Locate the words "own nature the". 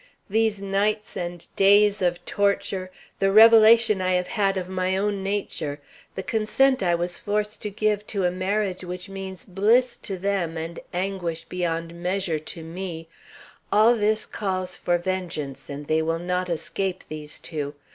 4.97-6.23